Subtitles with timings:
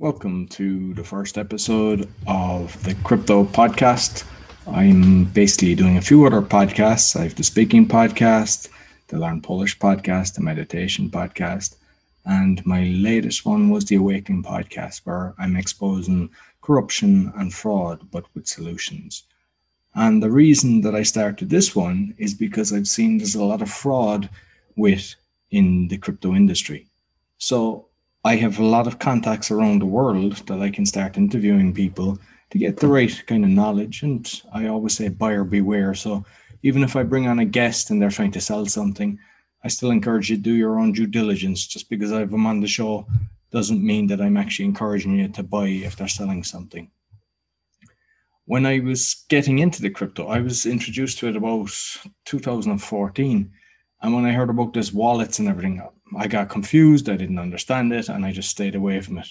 [0.00, 4.22] Welcome to the first episode of the Crypto Podcast.
[4.68, 7.18] I'm basically doing a few other podcasts.
[7.18, 8.68] I have the speaking podcast,
[9.08, 11.74] the Learn Polish podcast, the meditation podcast,
[12.24, 16.30] and my latest one was the Awakening podcast, where I'm exposing
[16.62, 19.24] corruption and fraud, but with solutions.
[19.96, 23.62] And the reason that I started this one is because I've seen there's a lot
[23.62, 24.30] of fraud
[24.76, 25.16] with
[25.50, 26.86] in the crypto industry.
[27.38, 27.87] So
[28.28, 32.18] I have a lot of contacts around the world that I can start interviewing people
[32.50, 34.02] to get the right kind of knowledge.
[34.02, 35.94] And I always say buyer beware.
[35.94, 36.26] So
[36.62, 39.18] even if I bring on a guest and they're trying to sell something,
[39.64, 41.66] I still encourage you to do your own due diligence.
[41.66, 43.06] Just because I have them on the show
[43.50, 46.90] doesn't mean that I'm actually encouraging you to buy if they're selling something.
[48.44, 51.70] When I was getting into the crypto, I was introduced to it about
[52.26, 53.52] 2014.
[54.02, 55.80] And when I heard about this wallets and everything,
[56.18, 57.08] I got confused.
[57.08, 59.28] I didn't understand it, and I just stayed away from it.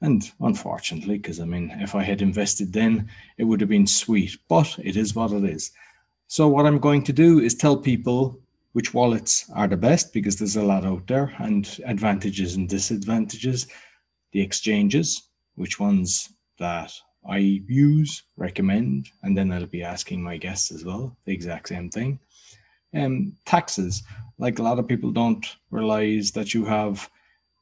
[0.00, 4.38] And unfortunately, because I mean, if I had invested then, it would have been sweet,
[4.48, 5.72] but it is what it is.
[6.28, 8.40] So, what I'm going to do is tell people
[8.72, 13.66] which wallets are the best because there's a lot out there and advantages and disadvantages,
[14.32, 16.92] the exchanges, which ones that
[17.28, 21.90] I use, recommend, and then I'll be asking my guests as well the exact same
[21.90, 22.20] thing
[22.94, 24.02] um, taxes.
[24.38, 27.08] Like a lot of people don't realize that you have,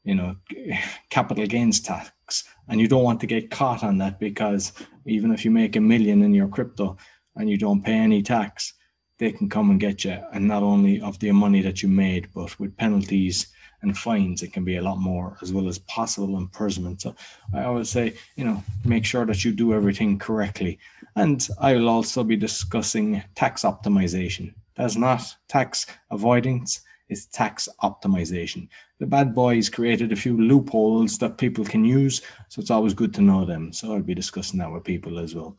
[0.04, 0.36] you know,
[1.10, 4.72] capital gains tax, and you don't want to get caught on that because
[5.06, 6.96] even if you make a million in your crypto
[7.36, 8.74] and you don't pay any tax,
[9.18, 12.28] they can come and get you, and not only of the money that you made,
[12.34, 13.46] but with penalties
[13.82, 17.02] and fines, it can be a lot more, as well as possible imprisonment.
[17.02, 17.14] So
[17.52, 20.78] I always say, you know, make sure that you do everything correctly.
[21.16, 28.68] And I will also be discussing tax optimization that's not tax avoidance, it's tax optimization.
[28.98, 33.12] The bad boys created a few loopholes that people can use, so it's always good
[33.14, 33.72] to know them.
[33.72, 35.56] So I'll be discussing that with people as well.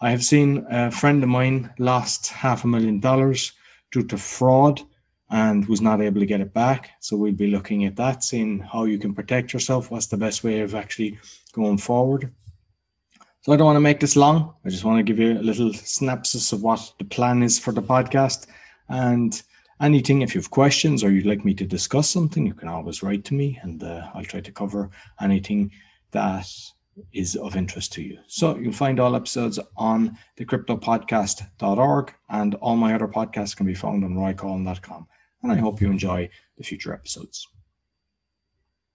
[0.00, 3.52] I have seen a friend of mine lost half a million dollars
[3.90, 4.82] due to fraud
[5.30, 6.90] and was not able to get it back.
[7.00, 10.44] So we'll be looking at that, seeing how you can protect yourself, what's the best
[10.44, 11.18] way of actually
[11.52, 12.32] going forward.
[13.44, 14.54] So I don't want to make this long.
[14.64, 17.72] I just want to give you a little synopsis of what the plan is for
[17.72, 18.46] the podcast.
[18.88, 19.42] And
[19.82, 23.02] anything, if you have questions or you'd like me to discuss something, you can always
[23.02, 24.88] write to me and uh, I'll try to cover
[25.20, 25.72] anything
[26.12, 26.48] that
[27.12, 28.16] is of interest to you.
[28.28, 34.04] So you'll find all episodes on thecryptopodcast.org and all my other podcasts can be found
[34.04, 35.06] on roycoughlan.com.
[35.42, 37.46] And I hope you enjoy the future episodes.